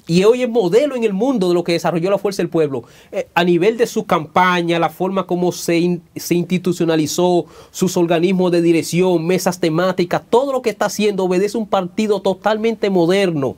[0.07, 2.83] Y hoy es modelo en el mundo de lo que desarrolló la Fuerza del Pueblo.
[3.11, 8.61] Eh, a nivel de su campaña, la forma como se, se, institucionalizó, sus organismos de
[8.61, 13.55] dirección, mesas temáticas, todo lo que está haciendo obedece a un partido totalmente moderno.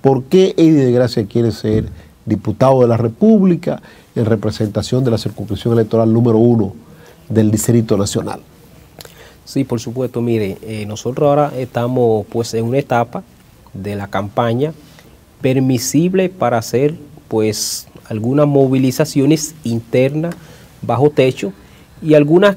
[0.00, 1.88] ¿Por qué Eddie de Gracia quiere ser
[2.26, 3.80] diputado de la República
[4.14, 6.74] en representación de la circunscripción electoral número uno
[7.28, 8.40] del Distrito Nacional.
[9.44, 10.20] Sí, por supuesto.
[10.20, 13.22] Mire, eh, nosotros ahora estamos pues en una etapa
[13.72, 14.72] de la campaña
[15.40, 16.96] permisible para hacer
[17.28, 20.34] pues algunas movilizaciones internas
[20.82, 21.52] bajo techo
[22.02, 22.56] y algunas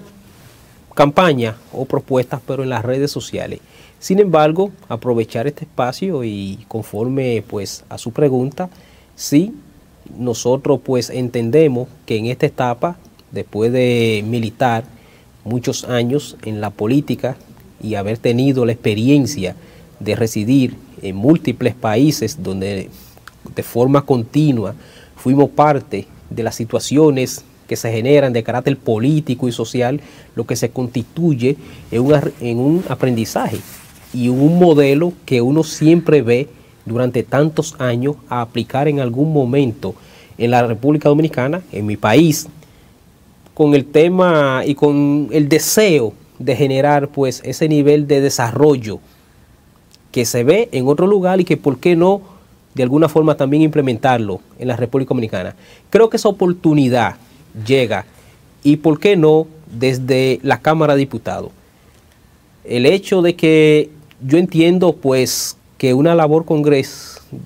[0.95, 3.59] campañas o propuestas pero en las redes sociales.
[3.99, 8.69] Sin embargo, aprovechar este espacio y conforme pues a su pregunta,
[9.19, 9.53] sí
[10.17, 12.97] nosotros pues entendemos que en esta etapa,
[13.31, 14.85] después de militar
[15.43, 17.37] muchos años en la política
[17.81, 19.55] y haber tenido la experiencia
[19.99, 22.89] de residir en múltiples países donde
[23.55, 24.73] de forma continua
[25.15, 30.01] fuimos parte de las situaciones que se generan de carácter político y social,
[30.35, 31.55] lo que se constituye
[31.91, 33.59] en un, en un aprendizaje
[34.13, 36.49] y un modelo que uno siempre ve
[36.89, 39.95] durante tantos años a aplicar en algún momento
[40.37, 42.47] en la República Dominicana, en mi país,
[43.53, 48.99] con el tema y con el deseo de generar pues ese nivel de desarrollo
[50.11, 52.21] que se ve en otro lugar y que por qué no
[52.73, 55.55] de alguna forma también implementarlo en la República Dominicana.
[55.89, 57.15] Creo que esa oportunidad
[57.65, 58.05] llega
[58.63, 61.51] y por qué no desde la Cámara de Diputados.
[62.63, 63.89] El hecho de que
[64.21, 66.45] yo entiendo pues que una labor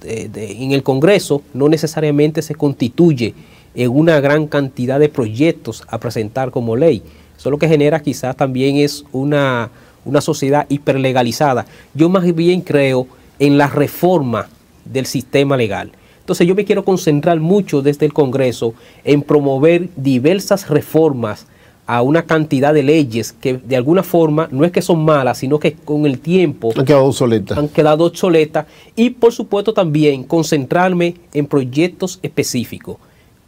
[0.04, 3.36] en el Congreso no necesariamente se constituye
[3.76, 7.04] en una gran cantidad de proyectos a presentar como ley.
[7.38, 9.70] Eso lo que genera quizás también es una,
[10.04, 11.68] una sociedad hiperlegalizada.
[11.94, 14.50] Yo más bien creo en la reforma
[14.84, 15.92] del sistema legal.
[16.20, 21.46] Entonces yo me quiero concentrar mucho desde el Congreso en promover diversas reformas
[21.86, 25.60] a una cantidad de leyes que de alguna forma no es que son malas, sino
[25.60, 27.58] que con el tiempo han quedado obsoletas.
[27.58, 28.66] Han quedado obsoletas
[28.96, 32.98] y por supuesto también concentrarme en proyectos específicos.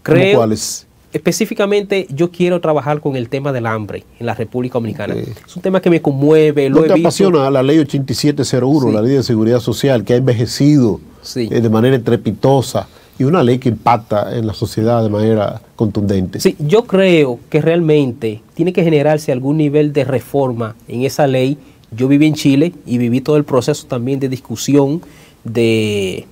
[0.04, 0.86] Creo, ¿Cuáles?
[1.16, 5.16] Específicamente yo quiero trabajar con el tema del hambre en la República Dominicana.
[5.16, 6.70] Es un tema que me conmueve.
[6.70, 11.00] Lo ¿No te apasiona la ley 8701, la ley de seguridad social, que ha envejecido
[11.38, 16.40] eh, de manera estrepitosa y una ley que impacta en la sociedad de manera contundente?
[16.40, 21.58] Sí, yo creo que realmente tiene que generarse algún nivel de reforma en esa ley.
[21.92, 25.02] Yo viví en Chile y viví todo el proceso también de discusión
[25.44, 26.28] de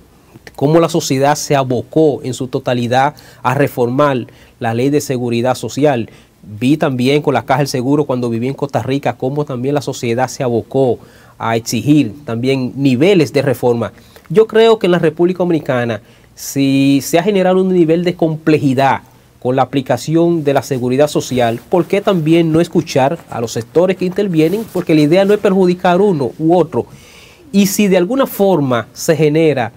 [0.56, 4.26] cómo la sociedad se abocó en su totalidad a reformar
[4.60, 6.10] la ley de seguridad social.
[6.42, 9.80] Vi también con la Caja del Seguro cuando viví en Costa Rica cómo también la
[9.80, 10.98] sociedad se abocó
[11.38, 13.92] a exigir también niveles de reforma.
[14.28, 16.00] Yo creo que en la República Dominicana,
[16.34, 19.02] si se ha generado un nivel de complejidad
[19.40, 23.96] con la aplicación de la seguridad social, ¿por qué también no escuchar a los sectores
[23.96, 24.64] que intervienen?
[24.72, 26.86] Porque la idea no es perjudicar uno u otro.
[27.52, 29.72] Y si de alguna forma se genera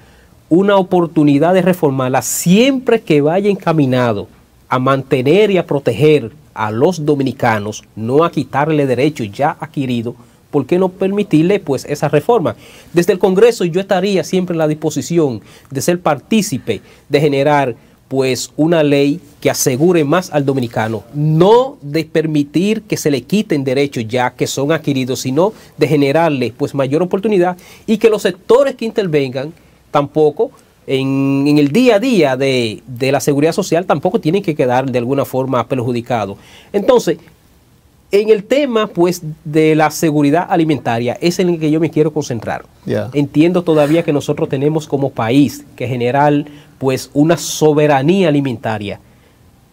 [0.49, 4.27] una oportunidad de reformarla siempre que vaya encaminado
[4.69, 10.15] a mantener y a proteger a los dominicanos, no a quitarle derechos ya adquiridos,
[10.51, 12.55] ¿por qué no permitirle pues esa reforma?
[12.93, 17.75] Desde el Congreso yo estaría siempre en la disposición de ser partícipe de generar
[18.07, 23.63] pues una ley que asegure más al dominicano, no de permitir que se le quiten
[23.63, 28.75] derechos ya que son adquiridos, sino de generarle pues mayor oportunidad y que los sectores
[28.75, 29.53] que intervengan
[29.91, 30.51] tampoco
[30.87, 35.25] en, el día a día de, la seguridad social tampoco tienen que quedar de alguna
[35.25, 36.37] forma perjudicados.
[36.71, 37.17] Entonces,
[38.11, 42.11] en el tema pues de la seguridad alimentaria es en el que yo me quiero
[42.13, 42.65] concentrar.
[43.13, 46.45] Entiendo todavía que nosotros tenemos como país que generar
[46.77, 48.99] pues una soberanía alimentaria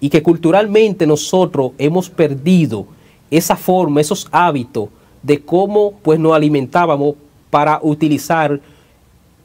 [0.00, 2.86] y que culturalmente nosotros hemos perdido
[3.30, 4.88] esa forma, esos hábitos
[5.22, 7.14] de cómo pues nos alimentábamos
[7.50, 8.60] para utilizar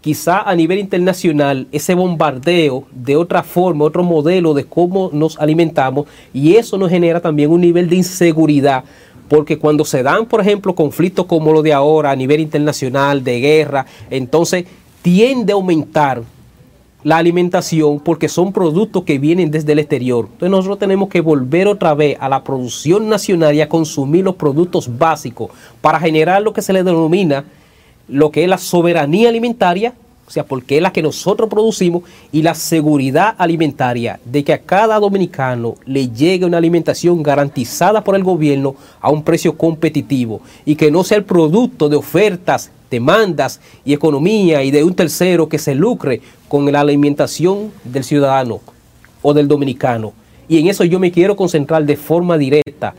[0.01, 6.07] quizá a nivel internacional ese bombardeo de otra forma, otro modelo de cómo nos alimentamos
[6.33, 8.83] y eso nos genera también un nivel de inseguridad
[9.27, 13.39] porque cuando se dan, por ejemplo, conflictos como lo de ahora a nivel internacional, de
[13.39, 14.65] guerra, entonces
[15.03, 16.23] tiende a aumentar
[17.03, 20.25] la alimentación porque son productos que vienen desde el exterior.
[20.25, 24.35] Entonces nosotros tenemos que volver otra vez a la producción nacional y a consumir los
[24.35, 27.45] productos básicos para generar lo que se le denomina
[28.09, 29.93] lo que es la soberanía alimentaria,
[30.27, 34.61] o sea, porque es la que nosotros producimos, y la seguridad alimentaria, de que a
[34.61, 40.75] cada dominicano le llegue una alimentación garantizada por el gobierno a un precio competitivo y
[40.75, 45.57] que no sea el producto de ofertas, demandas y economía y de un tercero que
[45.57, 48.59] se lucre con la alimentación del ciudadano
[49.21, 50.13] o del dominicano.
[50.47, 52.95] Y en eso yo me quiero concentrar de forma directa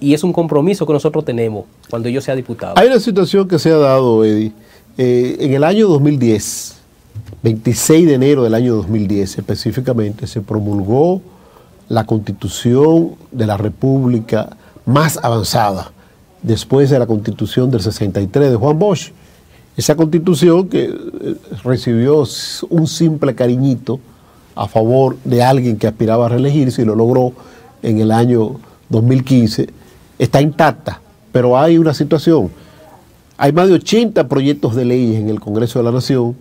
[0.00, 2.74] y es un compromiso que nosotros tenemos cuando yo sea diputado.
[2.78, 4.52] Hay una situación que se ha dado, Eddie.
[4.96, 6.76] Eh, en el año 2010,
[7.42, 11.20] 26 de enero del año 2010 específicamente, se promulgó
[11.88, 15.92] la constitución de la República más avanzada
[16.42, 19.12] después de la constitución del 63 de Juan Bosch.
[19.76, 22.24] Esa constitución que eh, recibió
[22.70, 24.00] un simple cariñito
[24.54, 27.32] a favor de alguien que aspiraba a reelegirse y lo logró
[27.82, 29.79] en el año 2015
[30.20, 31.00] está intacta,
[31.32, 32.50] pero hay una situación.
[33.38, 36.36] Hay más de 80 proyectos de leyes en el Congreso de la Nación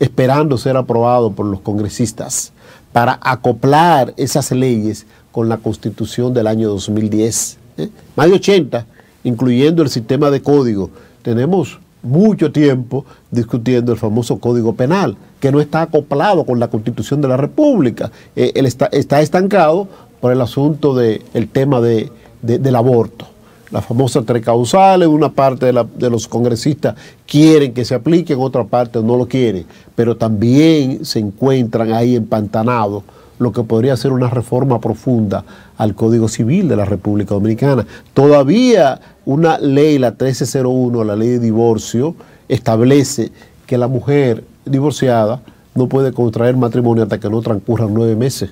[0.00, 2.52] esperando ser aprobados por los congresistas
[2.92, 7.58] para acoplar esas leyes con la Constitución del año 2010.
[7.76, 7.90] ¿eh?
[8.16, 8.86] Más de 80,
[9.24, 10.90] incluyendo el sistema de código.
[11.20, 17.20] Tenemos mucho tiempo discutiendo el famoso Código Penal, que no está acoplado con la Constitución
[17.20, 18.10] de la República.
[18.34, 19.86] Eh, él está, está, estancado
[20.20, 22.10] por el asunto del tema de,
[22.42, 23.26] del aborto.
[23.70, 26.94] Las famosas tres causales, una parte de, los congresistas
[27.26, 29.64] quieren que se aplique, en otra parte no lo quieren,
[29.94, 33.02] pero también se encuentran ahí empantanados
[33.38, 35.42] lo que podría ser una reforma profunda
[35.78, 37.86] al Código Civil de la República Dominicana.
[38.12, 42.14] Todavía una ley, la 1301, la ley de divorcio,
[42.48, 43.32] establece
[43.66, 45.40] que la mujer divorciada
[45.74, 48.50] no puede contraer matrimonio hasta que no transcurran nueve meses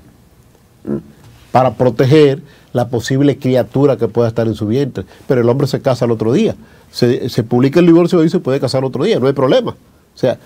[1.53, 2.43] para proteger
[2.73, 5.05] la posible criatura que pueda estar en su vientre.
[5.27, 6.55] Pero el hombre se casa el otro día.
[6.91, 9.73] Se, se publica el divorcio y se puede casar otro día, no hay problema.
[9.73, 10.39] O sea,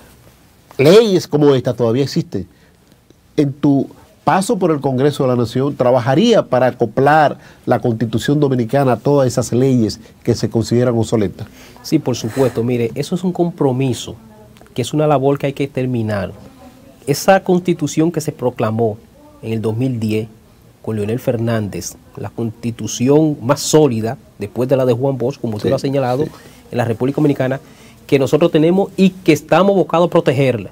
[0.78, 2.46] leyes como esta todavía existen.
[3.36, 3.88] En tu
[4.24, 9.26] paso por el Congreso de la Nación, trabajaría para acoplar la Constitución Dominicana a todas
[9.26, 11.46] esas leyes que se consideran obsoletas.
[11.82, 12.64] Sí, por supuesto.
[12.64, 14.16] Mire, eso es un compromiso,
[14.74, 16.32] que es una labor que hay que terminar.
[17.06, 18.96] Esa constitución que se proclamó
[19.42, 20.28] en el 2010
[20.84, 25.70] con Leonel Fernández, la constitución más sólida después de la de Juan Bosch, como usted
[25.70, 27.58] lo ha señalado, en la República Dominicana,
[28.06, 30.70] que nosotros tenemos y que estamos abocados a protegerla,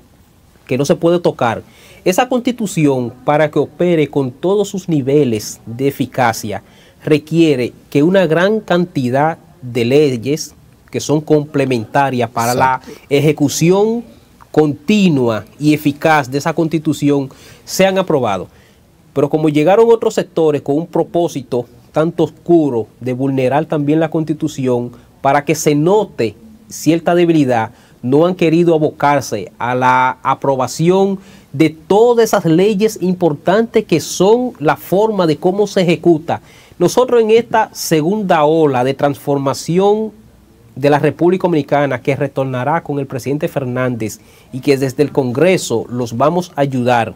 [0.67, 1.63] que no se puede tocar.
[2.05, 6.63] Esa constitución, para que opere con todos sus niveles de eficacia,
[7.03, 10.55] requiere que una gran cantidad de leyes
[10.91, 14.05] que son complementarias para la ejecución
[14.51, 17.31] continua y eficaz de esa constitución
[17.65, 18.49] sean aprobados.
[19.13, 24.93] Pero como llegaron otros sectores con un propósito tanto oscuro de vulnerar también la constitución
[25.21, 26.35] para que se note
[26.69, 27.71] cierta debilidad,
[28.03, 31.19] no han querido abocarse a la aprobación
[31.53, 36.41] de todas esas leyes importantes que son la forma de cómo se ejecuta.
[36.79, 40.11] Nosotros en esta segunda ola de transformación
[40.75, 44.21] de la República Dominicana que retornará con el presidente Fernández
[44.53, 47.15] y que desde el Congreso los vamos a ayudar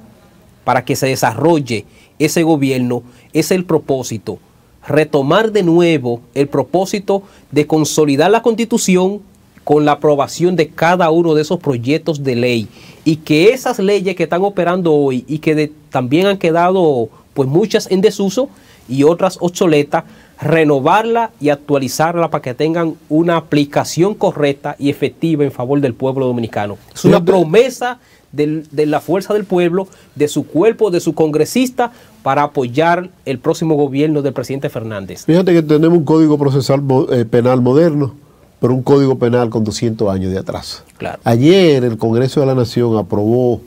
[0.67, 1.85] para que se desarrolle
[2.19, 4.41] ese gobierno es el propósito,
[4.85, 9.21] retomar de nuevo el propósito de consolidar la constitución
[9.63, 12.69] con la aprobación de cada uno de esos proyectos de ley.
[13.05, 17.89] Y que esas leyes que están operando hoy y que también han quedado pues muchas
[17.89, 18.49] en desuso
[18.89, 20.03] y otras obsoletas,
[20.41, 26.27] renovarla y actualizarla para que tengan una aplicación correcta y efectiva en favor del pueblo
[26.27, 26.77] dominicano.
[26.95, 27.99] Es una promesa
[28.33, 33.77] de la fuerza del pueblo, de su cuerpo, de su congresista, para apoyar el próximo
[33.77, 35.25] gobierno del presidente Fernández.
[35.25, 36.83] Fíjate que tenemos un código procesal
[37.13, 38.15] eh, penal moderno,
[38.61, 40.83] pero un código penal con 200 años de atrás.
[40.99, 41.19] Claro.
[41.25, 43.61] Ayer el Congreso de la Nación aprobó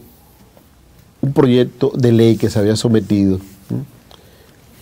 [1.22, 3.40] un proyecto de ley que se había sometido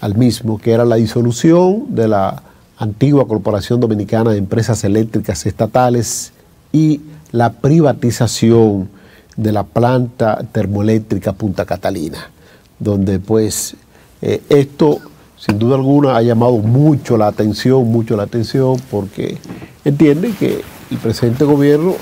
[0.01, 2.43] al mismo, que era la disolución de la
[2.77, 6.31] antigua Corporación Dominicana de Empresas Eléctricas Estatales
[6.71, 8.89] y la privatización
[9.35, 12.29] de la planta termoeléctrica Punta Catalina,
[12.79, 13.75] donde pues
[14.21, 14.99] eh, esto
[15.37, 19.37] sin duda alguna ha llamado mucho la atención, mucho la atención, porque
[19.85, 21.95] entienden que el presente gobierno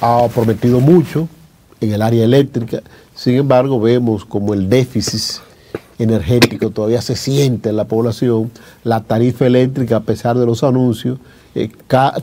[0.00, 1.28] ha prometido mucho
[1.80, 2.80] en el área eléctrica,
[3.14, 5.42] sin embargo vemos como el déficit
[6.02, 8.50] energético todavía se siente en la población,
[8.84, 11.18] la tarifa eléctrica a pesar de los anuncios,
[11.54, 11.70] eh,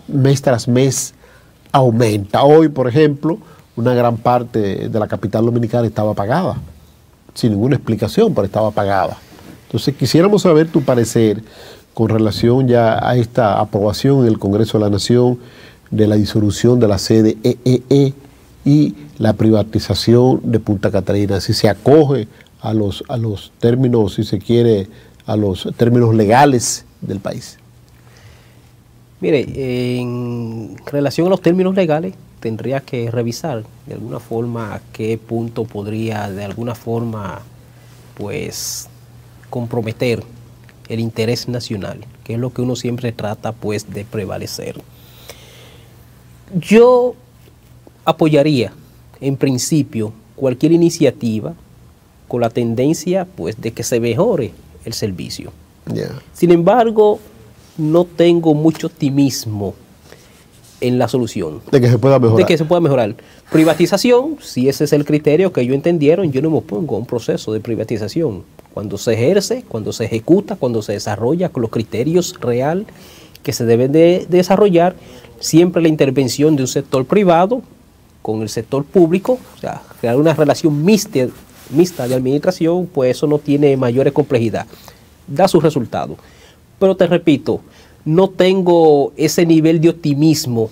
[0.08, 1.14] mes tras mes
[1.72, 2.44] aumenta.
[2.44, 3.38] Hoy, por ejemplo,
[3.76, 6.58] una gran parte de la capital dominicana estaba pagada,
[7.34, 9.18] sin ninguna explicación, pero estaba pagada.
[9.68, 11.44] Entonces quisiéramos saber tu parecer
[11.94, 15.40] con relación ya a esta aprobación en el Congreso de la Nación
[15.92, 18.14] de la disolución de la sede EEE e
[18.66, 22.28] y la privatización de Punta Catalina, si se acoge
[22.62, 24.88] a los, a los términos, si se quiere,
[25.26, 27.58] a los términos legales del país.
[29.22, 35.18] Mire, en relación a los términos legales, tendría que revisar de alguna forma a qué
[35.18, 37.42] punto podría de alguna forma
[38.16, 38.88] pues
[39.50, 40.24] comprometer
[40.88, 44.82] el interés nacional, que es lo que uno siempre trata pues de prevalecer.
[46.56, 47.14] Yo
[48.06, 48.72] apoyaría
[49.22, 51.54] en principio cualquier iniciativa
[52.30, 54.54] con la tendencia pues de que se mejore
[54.86, 55.52] el servicio.
[56.34, 57.20] Sin embargo,
[57.78, 59.74] no tengo mucho optimismo
[60.82, 61.62] en la solución.
[61.72, 62.38] De que se pueda mejorar.
[62.38, 63.16] De que se pueda mejorar.
[63.52, 67.06] Privatización, si ese es el criterio que ellos entendieron, yo no me opongo a un
[67.06, 68.44] proceso de privatización.
[68.74, 72.86] Cuando se ejerce, cuando se ejecuta, cuando se desarrolla con los criterios real
[73.44, 74.96] que se deben de, desarrollar,
[75.40, 77.62] siempre la intervención de un sector privado
[78.22, 81.28] con el sector público, o sea, crear una relación mixta,
[81.70, 84.66] mixta de administración, pues eso no tiene mayores complejidad.
[85.28, 86.18] Da su resultado.
[86.80, 87.62] Pero te repito,
[88.06, 90.70] no tengo ese nivel de optimismo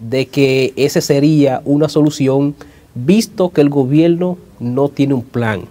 [0.00, 2.54] de que ese sería una solución,
[2.94, 5.62] visto que el gobierno no tiene un plan.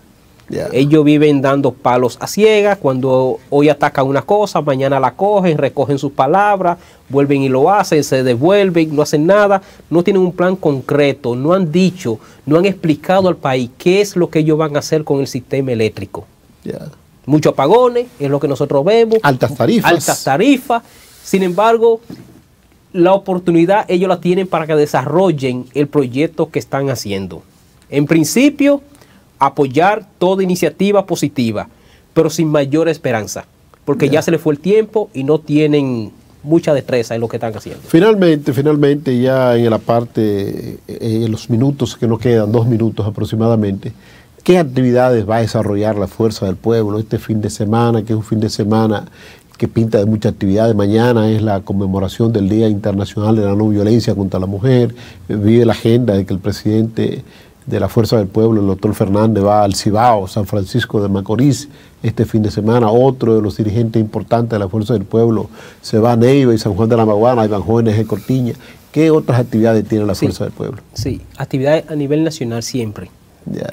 [0.72, 5.98] Ellos viven dando palos a ciegas, cuando hoy atacan una cosa, mañana la cogen, recogen
[5.98, 6.78] sus palabras,
[7.10, 11.54] vuelven y lo hacen, se devuelven, no hacen nada, no tienen un plan concreto, no
[11.54, 15.04] han dicho, no han explicado al país qué es lo que ellos van a hacer
[15.04, 16.26] con el sistema eléctrico.
[17.26, 19.20] Muchos apagones, es lo que nosotros vemos.
[19.24, 19.92] Altas tarifas.
[19.92, 20.84] Altas tarifas.
[21.24, 22.02] Sin embargo,
[22.94, 27.44] la oportunidad ellos la tienen para que desarrollen el proyecto que están haciendo.
[27.90, 28.82] En principio,
[29.42, 31.68] apoyar toda iniciativa positiva,
[32.14, 33.46] pero sin mayor esperanza,
[33.86, 36.12] porque ya se les fue el tiempo y no tienen
[36.44, 37.82] mucha destreza en lo que están haciendo.
[37.88, 43.06] Finalmente, finalmente, ya en la parte, eh, en los minutos que nos quedan, dos minutos
[43.06, 43.94] aproximadamente,
[44.44, 48.18] ¿qué actividades va a desarrollar la Fuerza del Pueblo este fin de semana, que es
[48.18, 49.06] un fin de semana
[49.58, 50.76] que pinta de muchas actividades.
[50.76, 54.96] Mañana es la conmemoración del Día Internacional de la No Violencia contra la Mujer.
[55.28, 57.24] Vive la agenda de que el presidente
[57.72, 61.70] de la Fuerza del Pueblo, el doctor Fernández, va al Cibao, San Francisco de Macorís,
[62.04, 62.92] este fin de semana.
[62.92, 65.50] Otro de los dirigentes importantes de la Fuerza del Pueblo
[65.82, 68.54] se va a Neiva y San Juan de la Maguana, van jóvenes de Cortiña.
[68.92, 70.82] ¿Qué otras actividades tiene la Fuerza del Pueblo?
[70.94, 73.10] Sí, actividades a nivel nacional siempre.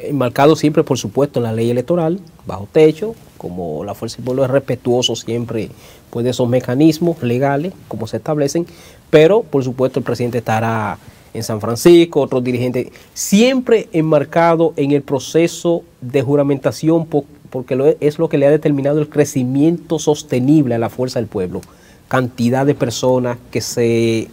[0.00, 4.44] Enmarcado siempre, por supuesto, en la ley electoral, bajo techo, como la Fuerza del Pueblo
[4.44, 5.70] es respetuoso siempre
[6.10, 8.64] pues, de esos mecanismos legales, como se establecen,
[9.10, 10.98] pero por supuesto el presidente estará
[11.34, 18.28] en San Francisco, otros dirigentes, siempre enmarcado en el proceso de juramentación, porque es lo
[18.28, 21.60] que le ha determinado el crecimiento sostenible a la fuerza del pueblo.
[22.08, 24.28] Cantidad de personas que se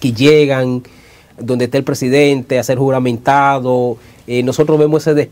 [0.00, 0.82] que llegan
[1.38, 3.96] donde está el presidente a ser juramentado.
[4.26, 5.30] Eh, nosotros vemos ese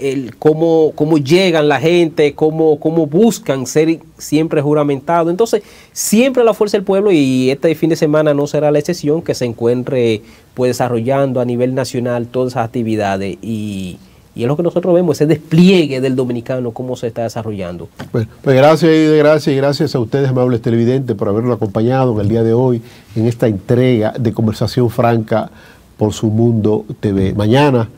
[0.00, 5.30] el, cómo, cómo llegan la gente, cómo, cómo buscan ser siempre juramentados.
[5.30, 5.62] Entonces,
[5.92, 9.34] siempre la fuerza del pueblo, y este fin de semana no será la excepción, que
[9.34, 10.22] se encuentre
[10.54, 13.98] pues desarrollando a nivel nacional todas esas actividades y,
[14.34, 17.88] y es lo que nosotros vemos, ese despliegue del dominicano, cómo se está desarrollando.
[18.12, 22.42] Bueno, pues gracias gracias gracias a ustedes, amables televidentes, por habernos acompañado en el día
[22.42, 22.82] de hoy
[23.16, 25.50] en esta entrega de conversación franca
[25.96, 27.32] por su mundo TV.
[27.34, 27.88] Mañana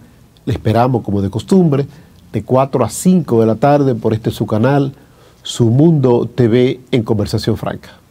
[0.44, 1.86] le esperamos, como de costumbre,
[2.32, 4.94] de 4 a 5 de la tarde por este su canal,
[5.42, 8.01] Su Mundo TV en Conversación Franca.